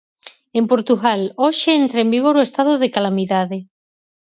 [0.57, 3.57] En Portugal, hoxe entra en vigor o estado de calamidade.